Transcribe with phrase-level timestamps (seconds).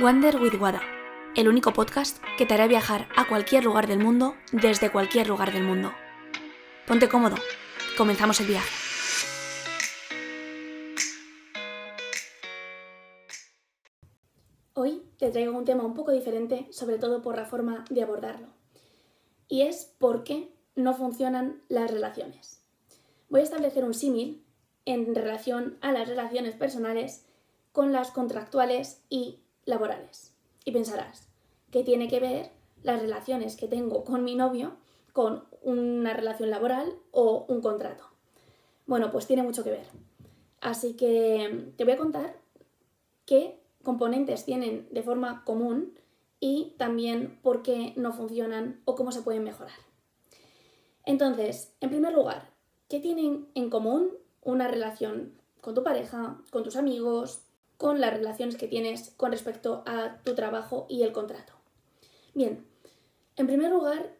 [0.00, 0.80] Wander with Wada,
[1.36, 5.52] el único podcast que te hará viajar a cualquier lugar del mundo desde cualquier lugar
[5.52, 5.92] del mundo.
[6.86, 7.36] Ponte cómodo,
[7.98, 8.70] comenzamos el viaje.
[14.72, 18.46] Hoy te traigo un tema un poco diferente, sobre todo por la forma de abordarlo.
[19.48, 22.62] Y es por qué no funcionan las relaciones.
[23.28, 24.46] Voy a establecer un símil
[24.86, 27.26] en relación a las relaciones personales
[27.72, 30.34] con las contractuales y laborales.
[30.64, 31.28] Y pensarás,
[31.70, 32.50] ¿qué tiene que ver
[32.82, 34.76] las relaciones que tengo con mi novio
[35.12, 38.04] con una relación laboral o un contrato?
[38.86, 39.86] Bueno, pues tiene mucho que ver.
[40.60, 42.36] Así que te voy a contar
[43.24, 45.94] qué componentes tienen de forma común
[46.38, 49.78] y también por qué no funcionan o cómo se pueden mejorar.
[51.04, 52.50] Entonces, en primer lugar,
[52.88, 54.10] ¿qué tienen en común
[54.42, 57.42] una relación con tu pareja, con tus amigos,
[57.80, 61.54] con las relaciones que tienes con respecto a tu trabajo y el contrato.
[62.34, 62.66] Bien,
[63.36, 64.18] en primer lugar,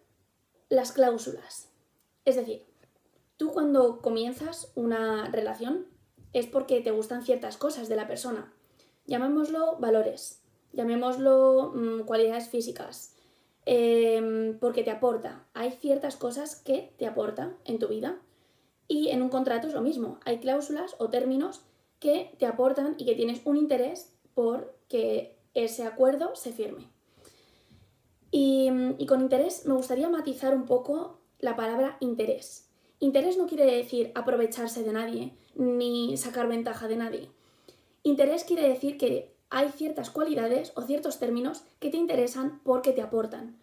[0.70, 1.69] las cláusulas.
[2.25, 2.64] Es decir,
[3.36, 5.86] tú cuando comienzas una relación
[6.33, 8.50] es porque te gustan ciertas cosas de la persona.
[9.05, 10.41] Llamémoslo valores,
[10.72, 13.14] llamémoslo mm, cualidades físicas,
[13.67, 15.45] em, porque te aporta.
[15.52, 18.22] Hay ciertas cosas que te aporta en tu vida
[18.89, 20.19] y en un contrato es lo mismo.
[20.24, 21.67] Hay cláusulas o términos
[22.01, 26.89] que te aportan y que tienes un interés por que ese acuerdo se firme.
[28.33, 28.70] Y,
[29.07, 32.69] con interés me gustaría matizar un poco la palabra interés.
[33.01, 37.31] Interés no quiere decir aprovecharse de nadie ni sacar ventaja de nadie.
[38.03, 43.03] Interés quiere decir que hay ciertas cualidades o ciertos términos que te interesan porque te
[43.03, 43.59] aportan.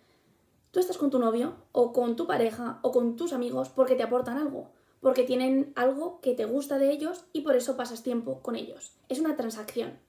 [0.72, 4.04] Tú estás con tu novio o con tu pareja o con tus amigos porque te
[4.04, 4.70] aportan algo
[5.02, 8.94] porque tienen algo que te gusta de ellos y por eso pasas tiempo con ellos.
[9.10, 10.00] Es una transacción.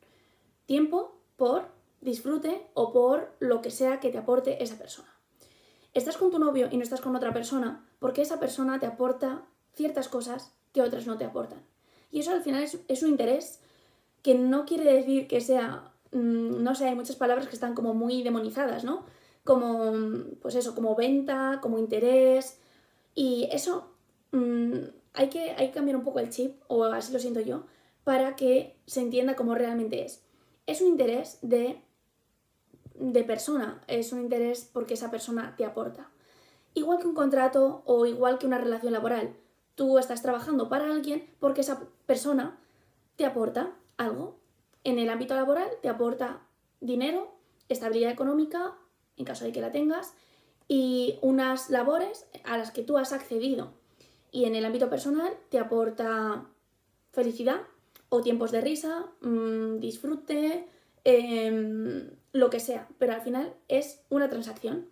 [0.66, 1.68] Tiempo por
[2.00, 5.08] disfrute o por lo que sea que te aporte esa persona.
[5.94, 9.42] Estás con tu novio y no estás con otra persona porque esa persona te aporta
[9.74, 11.60] ciertas cosas que otras no te aportan.
[12.10, 13.60] Y eso al final es, un interés
[14.22, 17.94] que no quiere decir que sea, mm, no sé, hay muchas palabras que están como
[17.94, 19.04] muy demonizadas, ¿no?
[19.44, 19.92] Como,
[20.40, 22.58] pues eso, como venta, como interés.
[23.14, 23.90] Y eso
[24.32, 24.84] Mm,
[25.14, 27.64] hay, que, hay que cambiar un poco el chip, o así lo siento yo,
[28.04, 30.22] para que se entienda cómo realmente es.
[30.66, 31.82] Es un interés de,
[32.94, 36.10] de persona, es un interés porque esa persona te aporta.
[36.74, 39.34] Igual que un contrato o igual que una relación laboral,
[39.74, 42.58] tú estás trabajando para alguien porque esa persona
[43.16, 44.38] te aporta algo.
[44.84, 46.42] En el ámbito laboral te aporta
[46.80, 47.34] dinero,
[47.68, 48.76] estabilidad económica,
[49.16, 50.14] en caso de que la tengas,
[50.68, 53.77] y unas labores a las que tú has accedido
[54.30, 56.46] y en el ámbito personal te aporta
[57.12, 57.62] felicidad
[58.08, 60.66] o tiempos de risa, mm, disfrute,
[61.04, 64.88] em, lo que sea, pero al final es una transacción.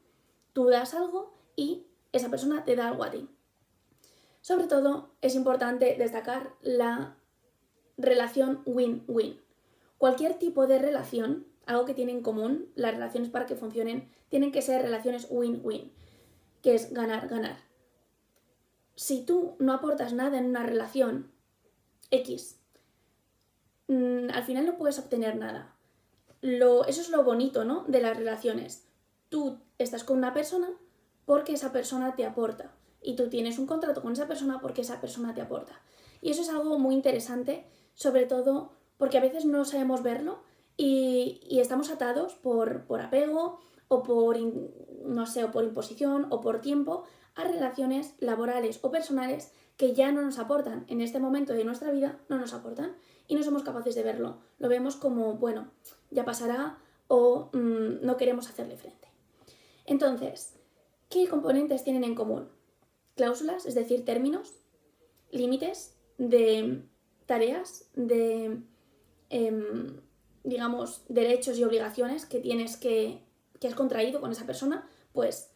[0.52, 3.28] Tú das algo y esa persona te da algo a ti.
[4.40, 7.16] Sobre todo es importante destacar la
[7.96, 9.40] relación win-win.
[9.98, 14.52] Cualquier tipo de relación, algo que tiene en común, las relaciones para que funcionen, tienen
[14.52, 15.92] que ser relaciones win-win,
[16.62, 17.66] que es ganar-ganar
[18.96, 21.30] si tú no aportas nada en una relación
[22.10, 22.58] X,
[23.88, 25.74] mm, al final no puedes obtener nada.
[26.40, 27.84] Lo, eso es lo bonito, ¿no?
[27.84, 28.86] De las relaciones.
[29.28, 30.68] Tú estás con una persona
[31.26, 32.72] porque esa persona te aporta.
[33.02, 35.80] Y tú tienes un contrato con esa persona porque esa persona te aporta.
[36.22, 40.40] Y eso es algo muy interesante, sobre todo porque a veces no sabemos verlo
[40.76, 44.36] y, y estamos atados por, por apego o por,
[45.04, 47.04] no sé, o por imposición o por tiempo
[47.36, 51.90] a relaciones laborales o personales que ya no nos aportan en este momento de nuestra
[51.92, 52.96] vida, no nos aportan
[53.28, 54.38] y no somos capaces de verlo.
[54.58, 55.70] Lo vemos como, bueno,
[56.10, 59.08] ya pasará o mm, no queremos hacerle frente.
[59.84, 60.54] Entonces,
[61.10, 62.48] ¿qué componentes tienen en común?
[63.14, 64.54] Cláusulas, es decir, términos,
[65.30, 66.82] límites de
[67.26, 68.62] tareas, de,
[69.28, 70.00] em,
[70.42, 73.22] digamos, derechos y obligaciones que tienes que,
[73.60, 75.50] que has contraído con esa persona, pues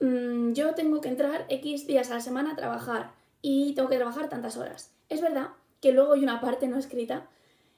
[0.00, 3.12] Mm, yo tengo que entrar X días a la semana a trabajar
[3.42, 4.92] y tengo que trabajar tantas horas.
[5.08, 5.48] Es verdad
[5.80, 7.28] que luego hay una parte no escrita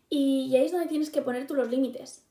[0.08, 2.25] y ahí es donde tienes que poner tú los límites.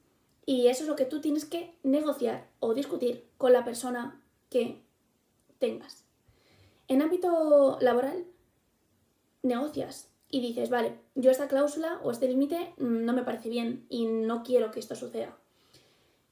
[0.45, 4.81] Y eso es lo que tú tienes que negociar o discutir con la persona que
[5.59, 6.05] tengas.
[6.87, 8.25] En ámbito laboral,
[9.43, 13.85] negocias y dices, vale, yo esta cláusula o este límite mm, no me parece bien
[13.89, 15.37] y no quiero que esto suceda.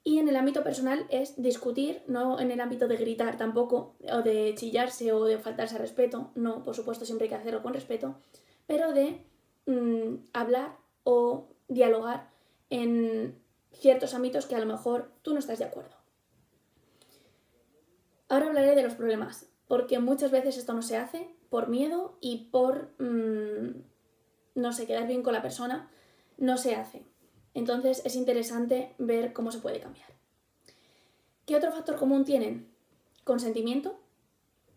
[0.08, 4.22] Y en el ámbito personal es discutir, no en el ámbito de gritar tampoco, o
[4.22, 8.16] de chillarse o de faltarse respeto, no, por supuesto siempre hay que hacerlo con respeto,
[8.68, 9.22] pero de
[9.66, 12.30] mm, hablar o dialogar
[12.70, 13.38] en
[13.74, 15.98] ciertos ámbitos que a lo mejor tú no estás de acuerdo.
[18.30, 22.48] Ahora hablaré de los problemas, porque muchas veces esto no se hace por miedo y
[22.50, 23.84] por, mm,
[24.56, 25.92] no sé, quedar bien con la persona,
[26.38, 27.04] no se hace.
[27.58, 30.08] Entonces es interesante ver cómo se puede cambiar.
[31.48, 32.72] ¿Qué otro factor común tienen?
[33.24, 33.98] Consentimiento,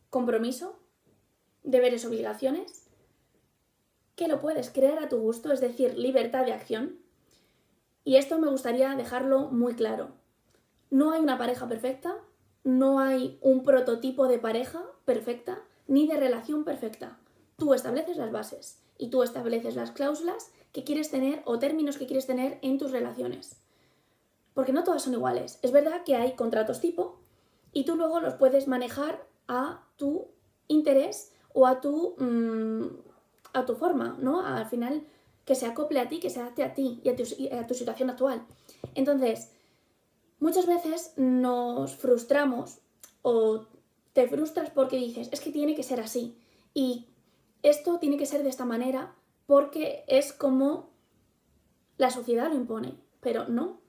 [0.09, 0.79] compromiso,
[1.63, 2.87] deberes, obligaciones,
[4.17, 6.97] que lo puedes crear a tu gusto, es decir, libertad de acción.
[8.03, 10.13] Y esto me gustaría dejarlo muy claro.
[10.89, 12.17] No hay una pareja perfecta,
[12.65, 17.19] no hay un prototipo de pareja perfecta, ni de relación perfecta.
[17.59, 22.07] Tú estableces las bases y tú estableces las cláusulas que quieres tener o términos que
[22.07, 23.57] quieres tener en tus relaciones.
[24.55, 25.59] Porque no todas son iguales.
[25.63, 27.19] Es verdad que hay contratos tipo
[27.73, 30.29] y tú luego los puedes manejar a tu
[30.69, 32.87] interés o a tu, mm,
[33.53, 34.45] a tu forma, ¿no?
[34.45, 35.05] Al final
[35.45, 37.75] que se acople a ti, que se adapte a ti y a tu, a tu
[37.75, 38.47] situación actual.
[38.95, 39.51] Entonces,
[40.39, 42.79] muchas veces nos frustramos
[43.23, 43.67] o
[44.13, 46.37] te frustras porque dices, es que tiene que ser así.
[46.75, 47.07] Y
[47.63, 49.15] esto tiene que ser de esta manera
[49.51, 50.91] porque es como
[51.99, 52.95] la sociedad lo impone.
[53.19, 53.81] Pero no.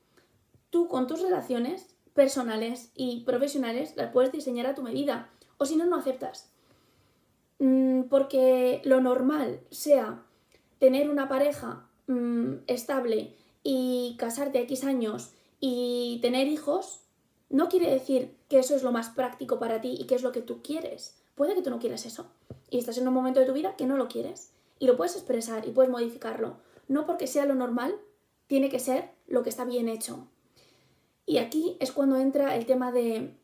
[0.71, 5.29] Tú con tus relaciones personales y profesionales las puedes diseñar a tu medida.
[5.59, 6.49] O si no, no aceptas.
[7.59, 10.23] Mm, porque lo normal sea
[10.79, 17.01] tener una pareja mm, estable y casarte a X años y tener hijos,
[17.51, 20.31] no quiere decir que eso es lo más práctico para ti y que es lo
[20.31, 21.21] que tú quieres.
[21.35, 22.25] Puede que tú no quieras eso
[22.71, 25.15] y estás en un momento de tu vida que no lo quieres y lo puedes
[25.15, 26.57] expresar y puedes modificarlo.
[26.87, 28.01] No porque sea lo normal,
[28.47, 30.27] tiene que ser lo que está bien hecho.
[31.27, 33.37] Y aquí es cuando entra el tema de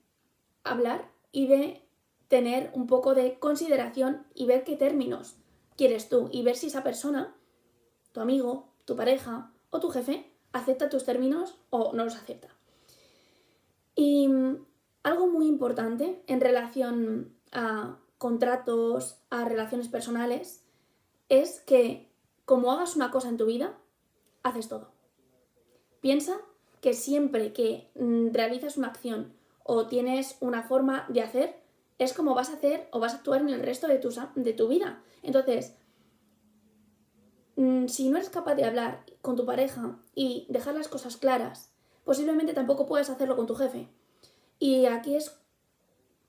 [0.63, 1.88] hablar y de
[2.28, 5.36] tener un poco de consideración y ver qué términos
[5.78, 7.36] quieres tú y ver si esa persona,
[8.13, 12.50] tu amigo, tu pareja o tu jefe, acepta tus términos o no los acepta.
[13.94, 14.66] Y mm,
[15.04, 20.63] algo muy importante en relación a contratos, a relaciones personales,
[21.29, 22.07] es que
[22.45, 23.77] como hagas una cosa en tu vida,
[24.44, 24.91] haces todo.
[26.00, 26.38] Piensa
[26.81, 29.33] que siempre que mm, realizas una acción
[29.63, 31.59] o tienes una forma de hacer,
[32.00, 34.53] es como vas a hacer o vas a actuar en el resto de tu, de
[34.53, 35.01] tu vida.
[35.24, 35.75] Entonces,
[37.56, 41.74] mm, si no eres capaz de hablar con tu pareja y dejar las cosas claras,
[42.06, 43.89] posiblemente tampoco puedes hacerlo con tu jefe.
[44.59, 45.38] Y aquí es,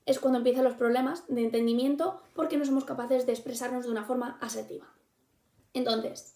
[0.09, 4.05] es cuando empiezan los problemas de entendimiento porque no somos capaces de expresarnos de una
[4.05, 4.87] forma asertiva.
[5.75, 6.33] Entonces,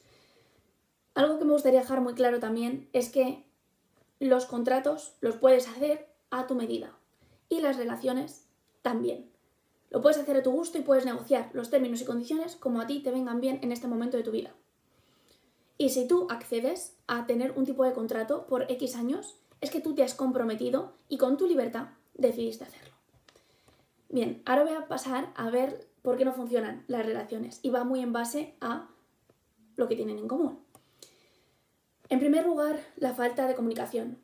[1.15, 3.43] algo que me gustaría dejar muy claro también es que
[4.19, 6.95] los contratos los puedes hacer a tu medida
[7.49, 8.45] y las relaciones
[8.83, 9.31] también.
[9.89, 12.85] Lo puedes hacer a tu gusto y puedes negociar los términos y condiciones como a
[12.85, 14.53] ti te vengan bien en este momento de tu vida.
[15.79, 19.81] Y si tú accedes a tener un tipo de contrato por X años, es que
[19.81, 22.92] tú te has comprometido y con tu libertad decidiste hacerlo.
[24.13, 27.83] Bien, ahora voy a pasar a ver por qué no funcionan las relaciones y va
[27.83, 28.87] muy en base a
[29.75, 30.59] lo que tienen en común.
[32.09, 34.19] En primer lugar, la falta de comunicación.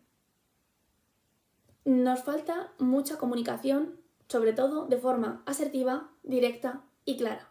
[1.86, 7.50] Nos falta mucha comunicación, sobre todo de forma asertiva, directa y clara.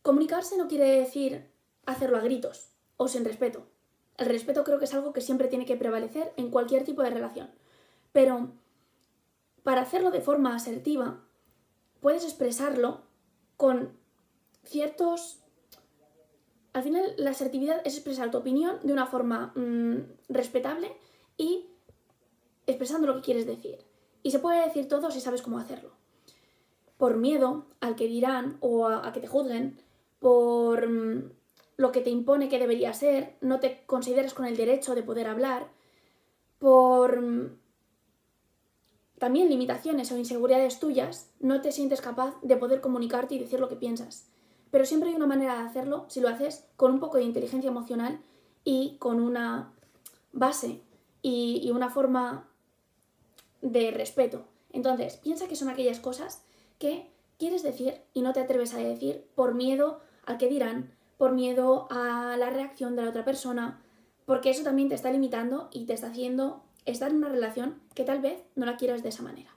[0.00, 1.50] Comunicarse no quiere decir
[1.84, 3.66] hacerlo a gritos o sin respeto.
[4.16, 7.10] El respeto creo que es algo que siempre tiene que prevalecer en cualquier tipo de
[7.10, 7.50] relación.
[8.12, 8.50] Pero
[9.66, 11.24] para hacerlo de forma asertiva,
[11.98, 13.00] puedes expresarlo
[13.56, 13.98] con
[14.62, 15.40] ciertos
[16.72, 19.96] al final, la asertividad es expresar tu opinión de una forma mm,
[20.28, 20.92] respetable
[21.36, 21.66] y
[22.68, 23.78] expresando lo que quieres decir.
[24.22, 25.90] Y se puede decir todo si sabes cómo hacerlo.
[26.96, 29.80] Por miedo al que dirán o a, que te juzguen,
[30.20, 31.32] por mm,
[31.76, 35.26] lo que te impone que debería ser, no te consideres con el derecho de poder
[35.26, 35.66] hablar,
[36.60, 37.65] por mm,
[39.18, 43.68] también limitaciones o inseguridades tuyas, no te sientes capaz de poder comunicarte y decir lo
[43.68, 44.28] que piensas.
[44.70, 47.68] Pero siempre hay una manera de hacerlo si lo haces con un poco de inteligencia
[47.68, 48.20] emocional
[48.64, 49.72] y con una
[50.32, 50.82] base
[51.22, 52.48] y, una forma
[53.62, 54.44] de respeto.
[54.70, 56.42] Entonces, piensa que son aquellas cosas
[56.78, 61.32] que quieres decir y no te atreves a decir por miedo al que dirán, por
[61.32, 63.82] miedo a la reacción de la otra persona,
[64.26, 68.04] porque eso también te está limitando y te está haciendo estar en una relación que
[68.04, 69.50] tal vez no la quieras de esa manera.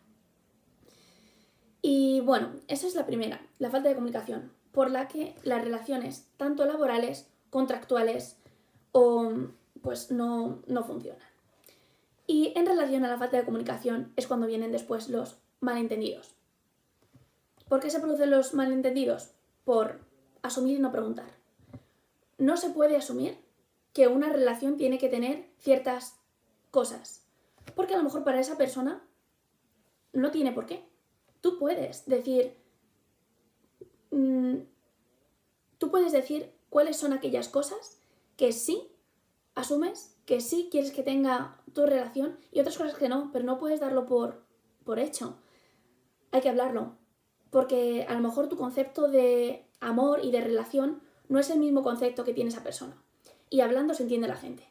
[1.82, 6.28] Y bueno, esa es la primera, la falta de comunicación por la que las relaciones,
[6.38, 8.38] tanto laborales, contractuales,
[8.92, 9.32] o,
[9.82, 11.28] pues no, no funcionan.
[12.28, 16.36] Y en relación a la falta de comunicación es cuando vienen después los malentendidos.
[17.68, 19.32] ¿Por qué se producen los malentendidos?
[19.66, 20.02] Por
[20.42, 21.30] asumir y no preguntar.
[22.38, 23.38] No se puede asumir
[23.94, 26.19] que una relación tiene que tener ciertas
[26.72, 27.24] cosas.
[27.76, 29.04] Porque a lo mejor para esa persona
[30.14, 30.88] no tiene por qué.
[31.42, 32.58] Tú puedes decir,
[34.12, 34.58] mm,
[35.78, 38.00] tú puedes decir cuáles son aquellas cosas
[38.38, 38.92] que sí
[39.56, 43.58] asumes, que sí quieres que tenga tu relación y otras cosas que no, pero no
[43.58, 44.44] puedes darlo por,
[44.84, 45.38] por hecho.
[46.32, 46.98] Hay que hablarlo,
[47.50, 51.84] porque a lo mejor tu concepto de amor y de relación no es el mismo
[51.84, 53.02] concepto que tiene esa persona.
[53.50, 54.68] Y hablando se entiende la gente.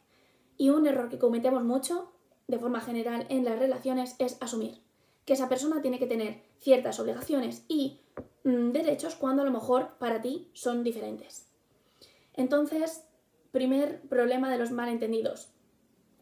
[0.58, 2.12] Y un error que cometemos mucho,
[2.48, 4.82] de forma general, en las relaciones es asumir
[5.28, 8.00] que esa persona tiene que tener ciertas obligaciones y
[8.44, 11.50] mm, derechos cuando a lo mejor para ti son diferentes.
[12.32, 13.04] Entonces,
[13.52, 15.50] primer problema de los malentendidos,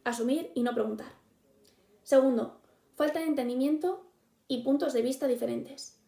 [0.03, 1.13] asumir y no preguntar.
[2.03, 2.61] Segundo,
[2.97, 4.11] falta de entendimiento
[4.49, 6.01] y puntos de vista diferentes.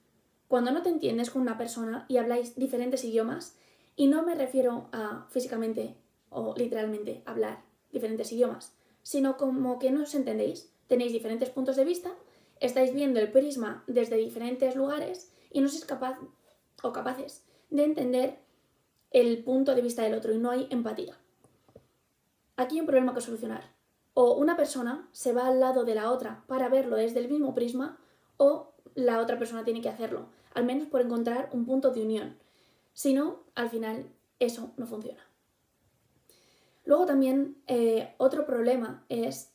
[0.48, 3.56] Cuando no te entiendes con una persona y habláis diferentes idiomas,
[3.94, 5.94] y no me refiero a físicamente
[6.30, 11.84] o literalmente hablar diferentes idiomas, sino como que no os entendéis, tenéis diferentes puntos de
[11.84, 12.12] vista
[12.60, 16.18] estáis viendo el prisma desde diferentes lugares y no sois capaz
[16.82, 18.38] o capaces de entender
[19.10, 21.16] el punto de vista del otro y no hay empatía.
[22.56, 23.72] Aquí hay un problema que solucionar.
[24.14, 27.54] O una persona se va al lado de la otra para verlo desde el mismo
[27.54, 27.98] prisma
[28.36, 32.36] o la otra persona tiene que hacerlo, al menos por encontrar un punto de unión.
[32.94, 35.22] Si no, al final eso no funciona.
[36.88, 39.52] Luego también eh, otro problema es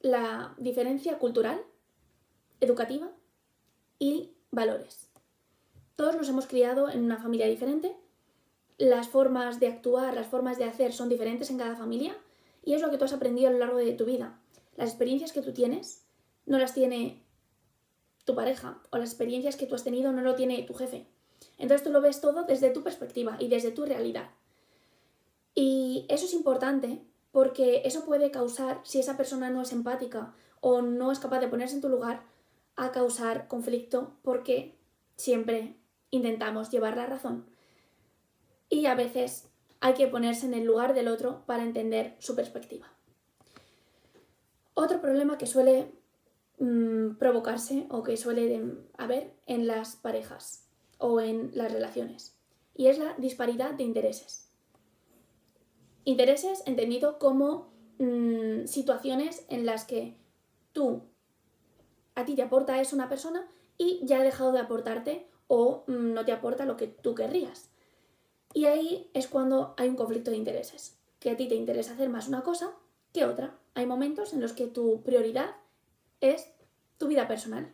[0.00, 1.58] la diferencia cultural
[2.60, 3.10] educativa
[3.98, 5.08] y valores.
[5.96, 7.96] Todos nos hemos criado en una familia diferente,
[8.76, 12.14] las formas de actuar, las formas de hacer son diferentes en cada familia
[12.62, 14.38] y es lo que tú has aprendido a lo largo de tu vida.
[14.76, 16.04] Las experiencias que tú tienes
[16.44, 17.24] no las tiene
[18.26, 21.06] tu pareja o las experiencias que tú has tenido no lo tiene tu jefe.
[21.56, 24.28] Entonces tú lo ves todo desde tu perspectiva y desde tu realidad.
[25.54, 30.82] Y eso es importante porque eso puede causar, si esa persona no es empática o
[30.82, 32.22] no es capaz de ponerse en tu lugar,
[32.76, 34.76] a causar conflicto porque
[35.16, 35.76] siempre
[36.10, 37.46] intentamos llevar la razón
[38.68, 39.48] y a veces
[39.80, 42.90] hay que ponerse en el lugar del otro para entender su perspectiva.
[44.74, 45.92] Otro problema que suele
[46.58, 50.64] mm, provocarse o que suele haber en las parejas
[50.98, 52.36] o en las relaciones
[52.74, 54.43] y es la disparidad de intereses.
[56.04, 60.16] Intereses entendido como mm, situaciones en las que
[60.72, 61.02] tú
[62.14, 63.46] a ti te aporta eso una persona
[63.76, 67.70] y ya ha dejado de aportarte o mm, no te aporta lo que tú querrías.
[68.52, 72.08] Y ahí es cuando hay un conflicto de intereses, que a ti te interesa hacer
[72.08, 72.72] más una cosa
[73.12, 73.58] que otra.
[73.74, 75.56] Hay momentos en los que tu prioridad
[76.20, 76.48] es
[76.98, 77.72] tu vida personal.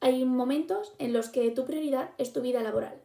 [0.00, 3.00] Hay momentos en los que tu prioridad es tu vida laboral.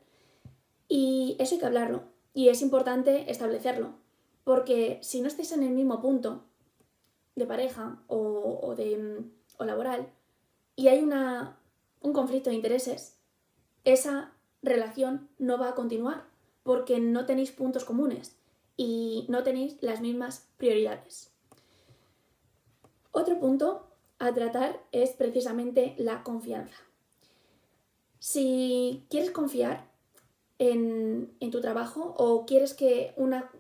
[0.88, 2.04] Y eso hay que hablarlo.
[2.34, 3.94] Y es importante establecerlo.
[4.48, 6.46] Porque si no estáis en el mismo punto
[7.36, 10.08] de pareja o, de, mm, o laboral,
[10.78, 11.60] y hay una,
[12.00, 13.18] un conflicto de intereses,
[13.84, 16.30] esa relación no va a continuar
[16.64, 18.38] porque no tenéis puntos comunes
[18.78, 21.34] y no tenéis las mismas prioridades.
[23.12, 23.86] Otro punto
[24.18, 26.78] a tratar es precisamente la confianza.
[28.20, 29.92] Si quieres confiar
[30.58, 33.52] en, en tu trabajo o quieres que una,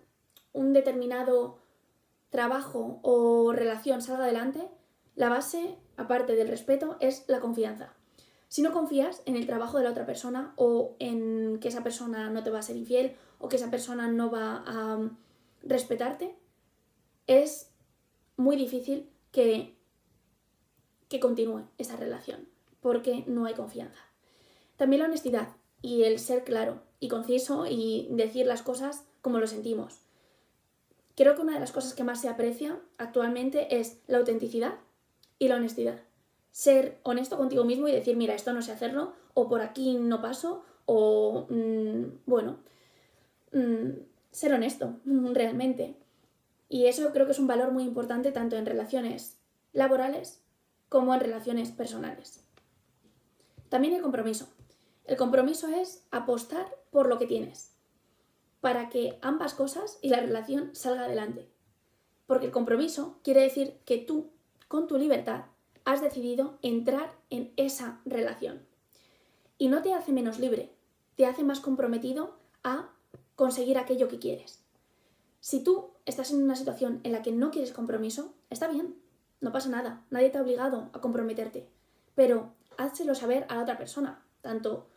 [0.58, 1.60] un determinado
[2.30, 4.68] trabajo o relación salga adelante,
[5.16, 7.94] la base aparte del respeto, es la confianza.
[8.48, 12.30] Si no confías en el trabajo de la otra persona o en que esa persona
[12.30, 15.10] no te va a ser infiel o que esa persona no va a
[15.64, 16.38] respetarte,
[17.26, 17.72] es
[18.38, 19.76] muy difícil que,
[21.10, 22.48] que continúe esa relación
[22.80, 24.00] porque no hay confianza.
[24.78, 25.50] También la honestidad
[25.82, 30.07] y el ser claro y conciso y decir las cosas como lo sentimos.
[31.18, 34.76] Creo que una de las cosas que más se aprecia actualmente es la autenticidad
[35.40, 36.00] y la honestidad.
[36.52, 40.22] Ser honesto contigo mismo y decir, mira, esto no sé hacerlo, o por aquí no
[40.22, 42.60] paso, o mm, bueno,
[43.52, 44.00] mm,
[44.32, 45.96] ser honesto realmente.
[46.70, 49.40] Y eso creo que es un valor muy importante tanto en relaciones
[49.74, 50.44] laborales
[50.88, 52.44] como en relaciones personales.
[53.70, 54.48] También el compromiso.
[55.06, 57.77] El compromiso es apostar por lo que tienes,
[58.62, 61.48] para que ambas cosas y la relación salga adelante.
[62.26, 64.32] Porque el compromiso quiere decir que tú
[64.68, 65.46] con tu libertad,
[65.86, 68.66] has decidido entrar en esa relación.
[69.58, 70.74] Y no te hace menos libre,
[71.16, 72.90] te hace más comprometido a
[73.36, 74.64] conseguir aquello que quieres.
[75.40, 78.96] Si tú estás en una situación en la que no quieres compromiso, está bien,
[79.40, 81.70] no pasa nada, nadie te ha obligado a comprometerte,
[82.16, 84.88] pero házelo saber a la otra persona, tanto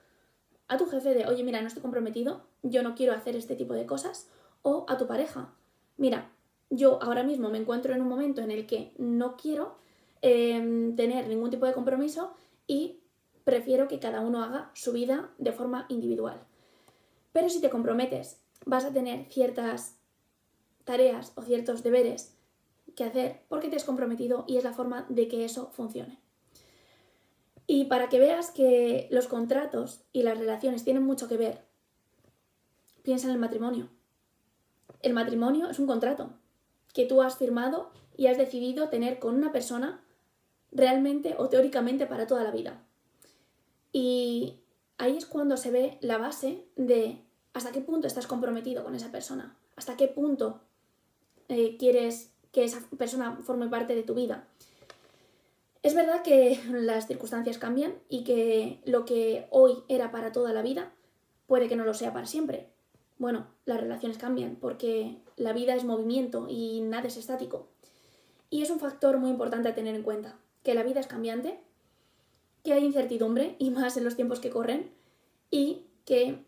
[0.71, 3.75] a tu jefe de, oye, mira, no estoy comprometido, yo no quiero hacer este tipo
[3.75, 4.29] de cosas,
[4.63, 5.53] o a tu pareja,
[5.97, 6.31] mira,
[6.71, 9.75] yo ahora mismo me encuentro en un momento en el que no quiero
[10.23, 12.33] em, tener ningún tipo de compromiso
[12.69, 13.01] y
[13.43, 16.41] prefiero que cada uno haga su vida de forma individual.
[17.33, 19.97] Pero si te comprometes, vas a tener ciertas
[20.85, 22.37] tareas o ciertos deberes
[22.95, 26.21] que hacer porque te has comprometido y es la forma de que eso funcione.
[27.73, 31.63] Y para que veas que los contratos y las relaciones tienen mucho que ver,
[33.05, 33.89] piensa en el matrimonio.
[35.03, 36.31] El matrimonio es un contrato
[36.93, 40.03] que tú has firmado y has decidido tener con una persona
[40.73, 42.83] realmente o teóricamente para toda la vida.
[43.93, 44.59] Y
[44.99, 47.23] ahí es cuando se ve la base de
[47.53, 50.61] hasta qué punto estás comprometido con esa persona, hasta qué punto
[51.47, 54.49] eh, quieres que esa persona forme parte de tu vida.
[55.83, 60.63] Es verdad que las circunstancias cambian y que lo que hoy era para toda la
[60.63, 60.93] vida
[61.47, 62.69] puede que no lo sea para siempre.
[63.19, 67.69] Bueno, las relaciones cambian porque la vida es movimiento y nada es estático.
[68.51, 71.61] Y es un factor muy importante a tener en cuenta, que la vida es cambiante,
[72.65, 74.91] que hay incertidumbre y más en los tiempos que corren
[75.51, 76.45] y que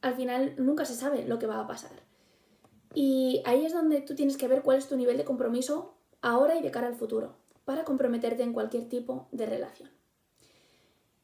[0.00, 1.92] al final nunca se sabe lo que va a pasar.
[2.94, 6.56] Y ahí es donde tú tienes que ver cuál es tu nivel de compromiso ahora
[6.56, 9.90] y de cara al futuro para comprometerte en cualquier tipo de relación.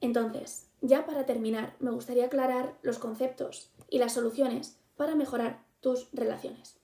[0.01, 6.09] Entonces, ya para terminar, me gustaría aclarar los conceptos y las soluciones para mejorar tus
[6.13, 6.77] relaciones.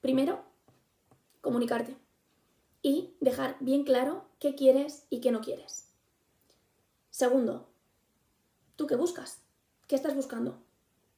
[0.00, 0.42] Primero,
[1.40, 1.96] comunicarte
[2.82, 5.88] y dejar bien claro qué quieres y qué no quieres.
[7.10, 7.68] Segundo,
[8.76, 9.42] ¿tú qué buscas?
[9.86, 10.58] ¿Qué estás buscando?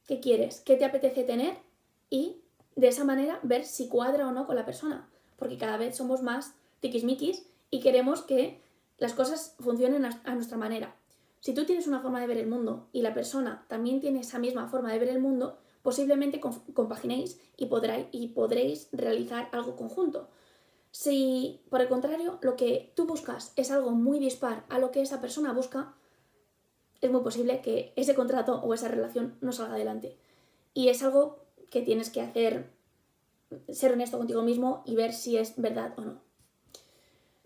[0.05, 0.61] ¿Qué quieres?
[0.61, 1.57] ¿Qué te apetece tener?
[2.09, 2.41] Y
[2.75, 6.21] de esa manera ver si cuadra o no con la persona, porque cada vez somos
[6.21, 8.61] más tiquismiquis y queremos que
[8.97, 10.95] las cosas funcionen a, nuestra manera.
[11.41, 14.39] Si tú tienes una forma de ver el mundo y la persona también tiene esa
[14.39, 17.69] misma forma de ver el mundo, posiblemente compaginéis y,
[18.11, 20.29] y podréis realizar algo conjunto.
[20.91, 25.01] Si, por el contrario, lo que tú buscas es algo muy dispar a lo que
[25.01, 25.93] esa persona busca,
[27.01, 30.17] es muy posible que ese contrato o esa relación no salga adelante.
[30.73, 32.71] Y es algo que tienes que hacer,
[33.69, 36.24] ser honesto contigo mismo y ver si es verdad o no.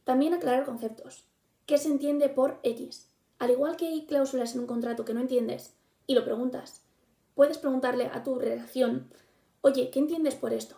[0.10, 1.24] También aclarar conceptos.
[1.68, 3.12] ¿Qué se entiende por X?
[3.38, 5.76] Al igual que hay cláusulas en un contrato que no entiendes
[6.08, 6.82] y lo preguntas,
[7.36, 9.14] puedes preguntarle a tu relación,
[9.62, 10.78] oye, ¿qué entiendes por esto?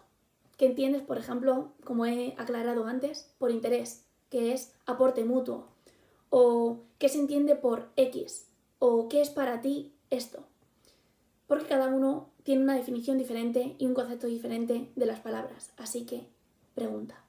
[0.57, 5.69] ¿Qué entiendes, por ejemplo, como he aclarado antes, por interés, que es aporte mutuo?
[6.29, 8.49] ¿O qué se entiende por X?
[8.79, 10.43] ¿O qué es para ti esto?
[11.47, 16.05] Porque cada uno tiene una definición diferente y un concepto diferente de las palabras, así
[16.05, 16.27] que
[16.75, 17.23] pregunta.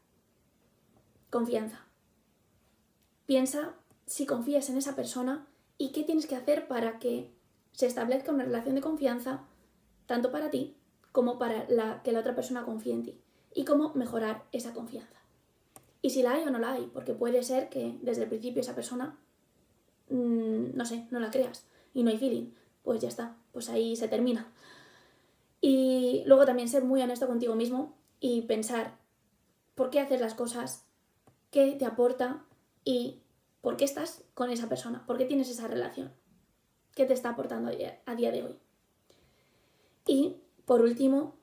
[1.30, 1.91] Confianza.
[3.32, 3.72] Piensa
[4.04, 5.46] si confías en esa persona
[5.78, 7.30] y qué tienes que hacer para que
[7.72, 9.46] se establezca una relación de confianza
[10.04, 10.76] tanto para ti
[11.12, 13.18] como para la, que la otra persona confíe en ti
[13.54, 15.18] y cómo mejorar esa confianza.
[16.02, 18.60] Y si la hay o no la hay, porque puede ser que desde el principio
[18.60, 19.18] esa persona,
[20.10, 21.64] mm, no sé, no la creas
[21.94, 22.50] y no hay feeling,
[22.82, 24.52] pues ya está, pues ahí se termina.
[25.62, 28.98] Y luego también ser muy honesto contigo mismo y pensar
[29.74, 30.84] por qué haces las cosas,
[31.50, 32.44] qué te aporta
[32.84, 33.20] y
[33.60, 36.12] por qué estás con esa persona, por qué tienes esa relación,
[36.94, 37.70] qué te está aportando
[38.06, 38.58] a día de hoy.
[40.06, 41.36] Y por último,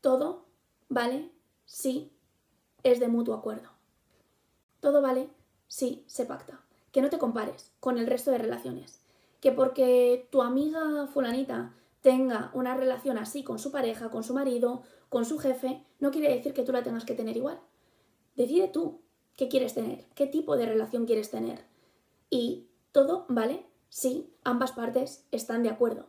[0.00, 0.46] todo
[0.88, 1.30] vale
[1.64, 2.12] si
[2.82, 3.70] es de mutuo acuerdo.
[4.80, 5.30] Todo vale
[5.66, 6.60] si se pacta.
[6.92, 9.00] Que no te compares con el resto de relaciones.
[9.40, 14.82] Que porque tu amiga fulanita tenga una relación así con su pareja, con su marido,
[15.08, 17.58] con su jefe, no quiere decir que tú la tengas que tener igual.
[18.36, 19.00] Decide tú
[19.36, 21.64] qué quieres tener, qué tipo de relación quieres tener.
[22.30, 26.06] Y todo vale si ambas partes están de acuerdo.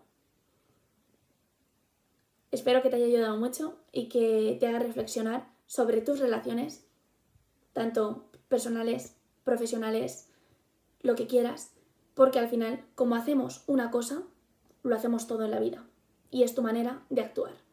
[2.51, 6.85] Espero que te haya ayudado mucho y que te haga reflexionar sobre tus relaciones,
[7.73, 10.29] tanto personales, profesionales,
[11.01, 11.73] lo que quieras,
[12.13, 14.23] porque al final, como hacemos una cosa,
[14.83, 15.85] lo hacemos todo en la vida.
[16.31, 17.64] Y es tu manera de actuar.